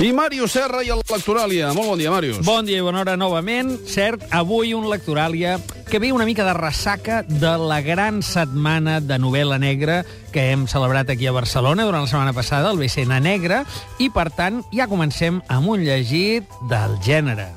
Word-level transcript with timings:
I 0.00 0.08
Màrius 0.16 0.54
Serra 0.56 0.80
i 0.82 0.88
el 0.90 1.02
Lectoràlia. 1.04 1.68
Molt 1.76 1.92
bon 1.92 2.00
dia, 2.00 2.10
Màrius. 2.10 2.40
Bon 2.46 2.64
dia 2.64 2.80
i 2.80 2.84
bona 2.84 3.02
hora 3.02 3.16
novament. 3.20 3.74
Cert, 3.86 4.24
avui 4.32 4.72
un 4.74 4.88
lectoràlia 4.88 5.58
que 5.90 6.00
ve 6.00 6.12
una 6.16 6.24
mica 6.24 6.46
de 6.46 6.54
ressaca 6.56 7.20
de 7.28 7.52
la 7.60 7.82
gran 7.84 8.22
setmana 8.24 9.00
de 9.04 9.18
novel·la 9.20 9.60
negra 9.60 10.00
que 10.32 10.48
hem 10.50 10.64
celebrat 10.66 11.12
aquí 11.12 11.28
a 11.28 11.36
Barcelona 11.36 11.84
durant 11.84 12.06
la 12.06 12.10
setmana 12.10 12.32
passada, 12.32 12.72
el 12.72 12.80
BCN 12.80 13.20
Negre, 13.22 13.62
i, 14.00 14.08
per 14.08 14.30
tant, 14.32 14.62
ja 14.72 14.88
comencem 14.88 15.42
amb 15.52 15.68
un 15.76 15.84
llegit 15.84 16.48
del 16.72 16.96
gènere. 17.04 17.50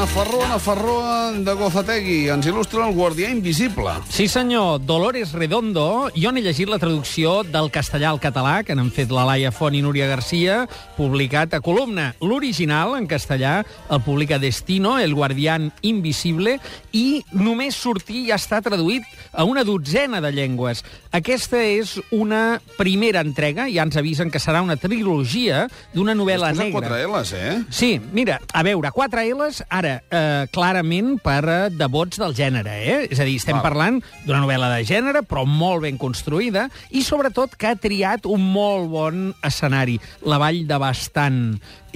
Nafarroa, 0.00 0.48
Nafarroa 0.48 1.32
de 1.44 1.52
Gozategui. 1.52 2.30
Ens 2.32 2.46
il·lustra 2.48 2.86
el 2.86 2.94
guardià 2.96 3.28
invisible. 3.28 3.92
Sí, 4.08 4.30
senyor. 4.32 4.78
Dolores 4.88 5.34
Redondo. 5.36 6.08
Jo 6.16 6.30
n'he 6.32 6.40
llegit 6.40 6.70
la 6.72 6.78
traducció 6.80 7.42
del 7.44 7.68
castellà 7.68 8.08
al 8.08 8.20
català, 8.22 8.62
que 8.64 8.72
n'han 8.72 8.88
fet 8.96 9.12
la 9.12 9.26
Laia 9.28 9.50
Font 9.52 9.76
i 9.76 9.82
Núria 9.84 10.06
Garcia, 10.08 10.62
publicat 10.96 11.52
a 11.52 11.60
columna. 11.60 12.14
L'original, 12.24 12.94
en 12.96 13.04
castellà, 13.10 13.58
el 13.92 14.00
publica 14.00 14.38
Destino, 14.40 14.94
El 14.98 15.12
guardián 15.12 15.68
invisible, 15.82 16.56
i 16.96 17.20
només 17.36 17.76
sortir 17.76 18.24
ja 18.30 18.40
està 18.40 18.62
traduït 18.64 19.04
a 19.36 19.44
una 19.44 19.66
dotzena 19.68 20.22
de 20.24 20.32
llengües. 20.32 20.80
Aquesta 21.12 21.60
és 21.60 21.98
una 22.10 22.62
primera 22.78 23.20
entrega, 23.20 23.68
ja 23.68 23.84
ens 23.84 24.00
avisen 24.00 24.32
que 24.32 24.40
serà 24.40 24.64
una 24.64 24.80
trilogia 24.80 25.66
d'una 25.92 26.16
novel·la 26.16 26.54
Has 26.54 26.56
posat 26.56 26.64
negra. 26.72 26.88
quatre 26.88 27.04
L's, 27.04 27.32
eh? 27.36 27.62
Sí, 27.68 28.00
mira, 28.16 28.40
a 28.54 28.64
veure, 28.64 28.96
quatre 28.96 29.28
L's, 29.28 29.60
ara, 29.68 29.89
eh, 29.98 30.46
clarament 30.54 31.16
per 31.22 31.40
eh, 31.48 31.58
devots 31.74 32.20
del 32.20 32.34
gènere, 32.36 32.76
eh? 32.80 32.98
És 33.10 33.20
a 33.20 33.26
dir, 33.28 33.36
estem 33.40 33.58
Val. 33.58 33.66
parlant 33.66 34.00
d'una 34.26 34.42
novel·la 34.44 34.70
de 34.76 34.86
gènere, 34.88 35.24
però 35.26 35.44
molt 35.48 35.84
ben 35.86 35.98
construïda, 36.00 36.68
i 36.90 37.04
sobretot 37.06 37.56
que 37.58 37.70
ha 37.70 37.78
triat 37.80 38.28
un 38.30 38.44
molt 38.52 38.90
bon 38.92 39.28
escenari, 39.46 39.98
la 40.26 40.40
Vall 40.42 40.64
de 40.68 40.80
Bastant, 40.80 41.42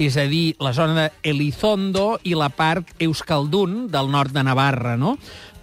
és 0.01 0.17
a 0.19 0.27
dir, 0.27 0.55
la 0.59 0.73
zona 0.75 1.07
d'Elizondo 1.07 2.19
i 2.27 2.35
la 2.35 2.51
part 2.51 2.91
Euskaldun 2.99 3.85
del 3.91 4.11
nord 4.11 4.35
de 4.35 4.43
Navarra, 4.43 4.97
no? 4.99 5.15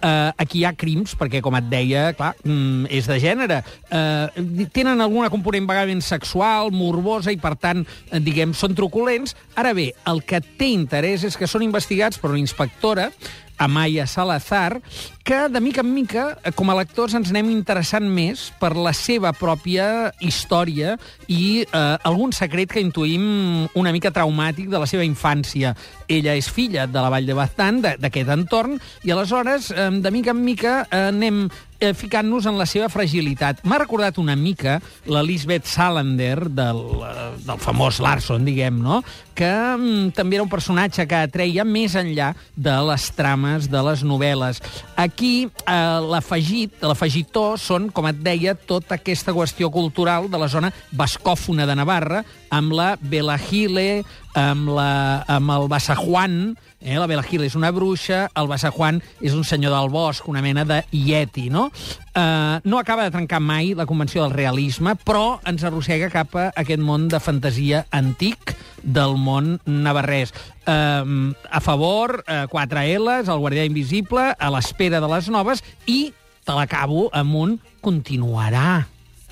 Uh, 0.02 0.32
aquí 0.42 0.58
hi 0.58 0.64
ha 0.66 0.72
crims, 0.74 1.12
perquè, 1.14 1.38
com 1.44 1.54
et 1.54 1.68
deia, 1.70 2.08
clar, 2.18 2.32
mm, 2.42 2.88
és 2.90 3.06
de 3.06 3.18
gènere. 3.22 3.60
Uh, 3.86 4.66
tenen 4.74 4.98
alguna 4.98 5.30
component 5.30 5.68
vagament 5.68 6.02
sexual, 6.02 6.72
morbosa, 6.74 7.30
i, 7.30 7.38
per 7.38 7.54
tant, 7.54 7.84
eh, 8.10 8.18
diguem, 8.18 8.50
són 8.50 8.74
truculents. 8.74 9.36
Ara 9.54 9.70
bé, 9.78 9.92
el 10.10 10.24
que 10.26 10.42
té 10.42 10.72
interès 10.74 11.22
és 11.28 11.38
que 11.38 11.46
són 11.46 11.62
investigats 11.62 12.18
per 12.18 12.32
una 12.32 12.42
inspectora, 12.42 13.12
Amaya 13.58 14.06
Salazar, 14.06 14.80
que 15.24 15.48
de 15.48 15.60
mica 15.60 15.82
en 15.82 15.94
mica, 15.94 16.38
eh, 16.44 16.52
com 16.52 16.70
a 16.70 16.76
lectors, 16.76 17.14
ens 17.14 17.30
anem 17.30 17.50
interessant 17.52 18.08
més 18.08 18.50
per 18.60 18.72
la 18.76 18.92
seva 18.96 19.32
pròpia 19.32 20.12
història 20.20 20.96
i 21.28 21.62
eh, 21.62 21.96
algun 22.02 22.34
secret 22.34 22.72
que 22.72 22.82
intuïm 22.82 23.68
una 23.78 23.92
mica 23.92 24.10
traumàtic 24.10 24.70
de 24.72 24.80
la 24.82 24.88
seva 24.90 25.06
infància. 25.06 25.76
Ella 26.08 26.34
és 26.36 26.50
filla 26.50 26.86
de 26.86 27.00
la 27.00 27.10
Vall 27.12 27.28
de 27.28 27.36
Baztán, 27.38 27.82
d'aquest 27.82 28.32
entorn, 28.34 28.80
i 29.04 29.14
aleshores, 29.14 29.70
eh, 29.70 29.90
de 30.02 30.10
mica 30.10 30.34
en 30.34 30.42
mica, 30.44 30.80
eh, 30.90 31.08
anem 31.12 31.46
eh, 31.82 31.92
ficant-nos 31.98 32.46
en 32.46 32.58
la 32.60 32.66
seva 32.70 32.88
fragilitat. 32.92 33.62
M'ha 33.66 33.80
recordat 33.82 34.18
una 34.22 34.36
mica 34.38 34.78
la 35.10 35.22
Lisbeth 35.26 35.66
Salander 35.66 36.48
del, 36.48 36.80
eh, 37.08 37.28
del 37.42 37.60
famós 37.62 37.98
Larson, 38.02 38.46
diguem, 38.46 38.78
no? 38.82 39.02
que 39.34 39.48
mm, 39.48 40.12
també 40.16 40.36
era 40.36 40.44
un 40.44 40.52
personatge 40.52 41.06
que 41.08 41.22
atreia 41.26 41.64
més 41.64 41.96
enllà 41.98 42.32
de 42.54 42.74
les 42.88 43.08
trames 43.16 43.68
de 43.72 43.82
les 43.88 44.04
novel·les. 44.06 44.60
Aquí 45.00 45.48
eh, 45.48 45.74
l'afegit, 46.12 46.78
l'afegitó 46.84 47.56
són, 47.60 47.90
com 47.90 48.06
et 48.10 48.20
deia, 48.22 48.54
tota 48.54 49.00
aquesta 49.00 49.34
qüestió 49.34 49.72
cultural 49.72 50.28
de 50.30 50.40
la 50.40 50.50
zona 50.52 50.72
bascòfona 50.92 51.66
de 51.66 51.78
Navarra, 51.78 52.22
amb 52.52 52.74
la 52.76 52.94
Belagile, 53.00 54.04
amb, 54.38 54.68
la, 54.76 55.24
amb 55.26 55.50
el 55.54 55.66
Basajuan, 55.72 56.36
eh? 56.82 56.98
la 57.00 57.08
Belagile 57.08 57.48
és 57.48 57.56
una 57.56 57.72
bruixa, 57.72 58.26
el 58.36 58.50
Basajuan 58.50 59.00
és 59.24 59.32
un 59.32 59.46
senyor 59.48 59.72
del 59.74 59.90
bosc, 59.92 60.28
una 60.28 60.44
mena 60.44 60.66
de 60.68 60.82
ieti, 60.92 61.48
no? 61.50 61.70
Eh, 62.12 62.60
no 62.64 62.78
acaba 62.78 63.06
de 63.08 63.14
trencar 63.14 63.40
mai 63.40 63.72
la 63.74 63.88
convenció 63.88 64.22
del 64.22 64.36
realisme, 64.36 64.94
però 65.00 65.40
ens 65.48 65.64
arrossega 65.64 66.12
cap 66.12 66.36
a 66.36 66.50
aquest 66.60 66.82
món 66.84 67.08
de 67.08 67.22
fantasia 67.24 67.86
antic 67.90 68.54
del 68.82 69.16
món 69.16 69.56
navarrès. 69.64 70.34
Eh, 70.66 71.34
a 71.50 71.60
favor, 71.64 72.20
eh, 72.26 72.44
4 72.52 72.86
L's, 73.00 73.32
el 73.32 73.40
guardià 73.40 73.64
invisible, 73.68 74.32
a 74.36 74.52
l'espera 74.52 75.00
de 75.00 75.08
les 75.16 75.32
noves, 75.32 75.64
i 75.86 76.12
te 76.44 76.56
l'acabo 76.56 77.08
amb 77.14 77.38
un 77.38 77.60
continuarà. 77.80 78.82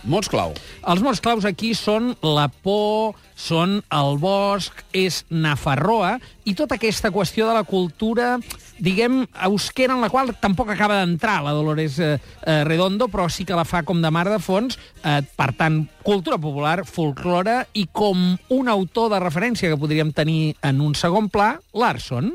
Mots 0.09 0.31
clau. 0.33 0.55
Els 0.89 1.03
mots 1.05 1.21
claus 1.21 1.45
aquí 1.45 1.75
són 1.77 2.15
la 2.25 2.47
por, 2.49 3.19
són 3.37 3.79
el 3.93 4.17
bosc, 4.21 4.81
és 4.97 5.23
Nafarroa, 5.29 6.15
i 6.49 6.55
tota 6.57 6.79
aquesta 6.79 7.13
qüestió 7.13 7.49
de 7.49 7.57
la 7.59 7.67
cultura, 7.69 8.39
diguem, 8.81 9.23
euskera, 9.45 9.95
en 9.95 10.05
la 10.05 10.09
qual 10.13 10.33
tampoc 10.41 10.73
acaba 10.73 11.03
d'entrar 11.03 11.41
la 11.45 11.55
Dolores 11.57 11.99
eh, 12.01 12.15
eh, 12.17 12.63
Redondo, 12.65 13.11
però 13.13 13.29
sí 13.29 13.45
que 13.45 13.59
la 13.59 13.69
fa 13.69 13.85
com 13.85 14.01
de 14.01 14.11
mar 14.11 14.27
de 14.31 14.41
fons, 14.41 14.79
eh, 15.05 15.21
per 15.37 15.53
tant, 15.59 15.83
cultura 16.07 16.41
popular, 16.41 16.81
folclore, 16.89 17.67
i 17.77 17.87
com 17.93 18.35
un 18.57 18.73
autor 18.73 19.13
de 19.13 19.21
referència 19.21 19.69
que 19.69 19.81
podríem 19.81 20.15
tenir 20.17 20.55
en 20.65 20.81
un 20.81 20.97
segon 20.97 21.29
pla, 21.29 21.59
Larson. 21.77 22.33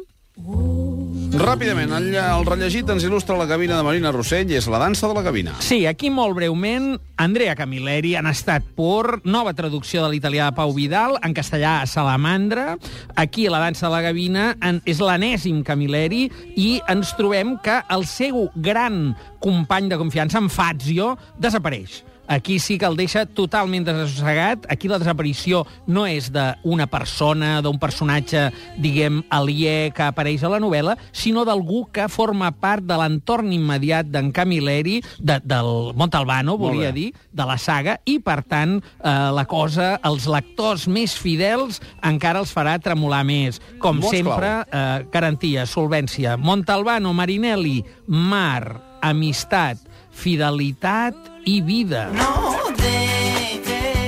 Ràpidament, 1.36 1.92
el, 1.92 2.14
el 2.16 2.46
rellegit 2.48 2.88
ens 2.94 3.04
il·lustra 3.04 3.36
la 3.36 3.48
cabina 3.50 3.76
de 3.76 3.84
Marina 3.84 4.12
Rossell 4.16 4.54
és 4.56 4.70
la 4.72 4.80
dansa 4.80 5.10
de 5.12 5.18
la 5.18 5.24
cabina. 5.26 5.56
Sí, 5.60 5.82
aquí 5.90 6.08
molt 6.08 6.38
breument, 6.38 6.94
Andrea 7.20 7.58
Camilleri 7.60 8.14
han 8.16 8.30
estat 8.32 8.64
por, 8.78 9.20
nova 9.28 9.52
traducció 9.58 10.06
de 10.06 10.14
l'italià 10.14 10.48
de 10.48 10.56
Pau 10.56 10.72
Vidal, 10.78 11.18
en 11.28 11.36
castellà 11.36 11.82
a 11.82 11.92
Salamandra. 11.92 12.78
Aquí, 13.20 13.50
la 13.52 13.60
dansa 13.66 13.90
de 13.90 13.94
la 13.98 14.02
gavina, 14.08 14.48
en, 14.64 14.80
és 14.88 15.04
l'anèsim 15.04 15.60
Camilleri 15.68 16.30
i 16.56 16.80
ens 16.88 17.12
trobem 17.20 17.58
que 17.60 17.82
el 17.92 18.08
seu 18.08 18.48
gran 18.56 19.10
company 19.44 19.92
de 19.92 20.00
confiança, 20.00 20.40
en 20.40 20.48
Fazio, 20.48 21.18
desapareix. 21.36 22.06
Aquí 22.28 22.58
sí 22.60 22.78
que 22.82 22.88
el 22.88 22.98
deixa 22.98 23.26
totalment 23.26 23.86
desasossegat. 23.86 24.66
Aquí 24.72 24.90
la 24.90 25.00
desaparició 25.02 25.64
no 25.88 26.06
és 26.10 26.32
d'una 26.34 26.88
persona, 26.90 27.60
d'un 27.66 27.78
personatge, 27.82 28.48
diguem, 28.82 29.22
aliè 29.34 29.92
que 29.96 30.08
apareix 30.08 30.44
a 30.44 30.52
la 30.56 30.60
novel·la, 30.62 30.96
sinó 31.14 31.46
d'algú 31.46 31.86
que 31.94 32.08
forma 32.10 32.50
part 32.52 32.86
de 32.86 32.98
l'entorn 32.98 33.54
immediat 33.54 34.10
d'en 34.10 34.32
Camilleri, 34.36 35.02
de, 35.20 35.40
del 35.46 35.94
Montalbano, 35.98 36.58
volia 36.58 36.92
dir, 36.96 37.12
de 37.32 37.46
la 37.46 37.60
saga, 37.62 38.00
i, 38.10 38.18
per 38.24 38.42
tant, 38.50 38.80
eh, 38.82 39.14
la 39.36 39.46
cosa, 39.50 39.96
els 40.06 40.26
lectors 40.32 40.88
més 40.90 41.14
fidels 41.18 41.82
encara 42.06 42.42
els 42.42 42.54
farà 42.56 42.78
tremolar 42.82 43.24
més. 43.28 43.62
Com 43.84 44.02
Mots 44.02 44.18
sempre, 44.18 44.52
eh, 44.66 45.06
garantia, 45.14 45.68
solvència. 45.70 46.38
Montalbano, 46.38 47.14
Marinelli, 47.14 47.84
mar, 48.08 48.82
amistat, 49.06 49.78
fidelitat 50.16 51.35
i 51.46 51.62
vida. 51.62 52.10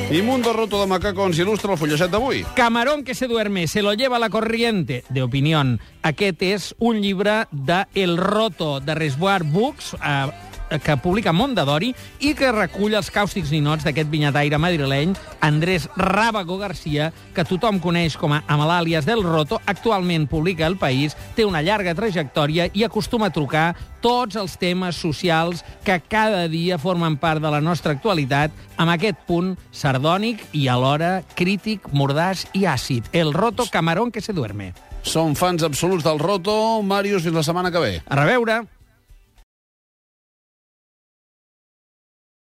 I 0.09 0.21
Mundo 0.21 0.53
Roto 0.53 0.79
de 0.79 0.87
Macaco 0.87 1.25
ens 1.27 1.39
il·lustra 1.43 1.73
el 1.75 1.79
fullejat 1.79 2.11
d'avui. 2.13 2.45
Camarón 2.55 3.03
que 3.03 3.13
se 3.13 3.27
duerme, 3.27 3.67
se 3.67 3.81
lo 3.83 3.93
lleva 3.93 4.19
la 4.19 4.29
corriente, 4.29 5.03
de 5.09 5.21
opinión. 5.21 5.81
Aquest 6.01 6.41
és 6.47 6.67
un 6.79 7.01
llibre 7.03 7.45
de 7.51 7.83
El 7.93 8.15
Roto, 8.15 8.79
de 8.79 8.95
Resguard 8.95 9.51
Books, 9.51 9.95
eh, 9.99 10.31
que 10.83 10.97
publica 11.01 11.33
Mondadori 11.33 11.93
i 12.19 12.33
que 12.37 12.51
recull 12.51 12.95
els 12.97 13.11
càustics 13.13 13.51
ninots 13.53 13.85
d'aquest 13.87 14.09
vinyataire 14.11 14.59
madrileny, 14.59 15.13
Andrés 15.41 15.87
Rábago 15.95 16.57
Garcia, 16.59 17.11
que 17.33 17.45
tothom 17.47 17.81
coneix 17.83 18.17
com 18.19 18.35
a 18.35 18.41
amb 18.47 18.67
l'àlies 18.67 19.07
del 19.07 19.23
Roto, 19.25 19.61
actualment 19.65 20.27
publica 20.27 20.67
El 20.67 20.77
País, 20.77 21.15
té 21.35 21.45
una 21.45 21.63
llarga 21.63 21.95
trajectòria 21.95 22.69
i 22.73 22.83
acostuma 22.85 23.31
a 23.31 23.35
trucar 23.35 23.67
tots 24.01 24.37
els 24.39 24.57
temes 24.59 24.99
socials 24.99 25.63
que 25.83 25.99
cada 25.99 26.47
dia 26.51 26.77
formen 26.77 27.17
part 27.17 27.41
de 27.41 27.51
la 27.51 27.61
nostra 27.61 27.95
actualitat 27.95 28.51
amb 28.77 28.93
aquest 28.93 29.23
punt 29.27 29.55
sardònic 29.71 30.43
i 30.53 30.67
alhora 30.71 31.21
crític, 31.35 31.89
mordàs 31.91 32.45
i 32.53 32.67
àcid. 32.69 33.09
El 33.11 33.33
Roto 33.33 33.67
Camarón 33.71 34.11
que 34.11 34.21
se 34.21 34.33
duerme. 34.33 34.73
Som 35.07 35.35
fans 35.39 35.63
absoluts 35.63 36.03
del 36.03 36.19
Roto. 36.19 36.81
Màrius, 36.83 37.23
fins 37.23 37.37
la 37.37 37.45
setmana 37.45 37.71
que 37.71 37.83
ve. 37.83 37.93
A 38.05 38.19
reveure! 38.19 38.76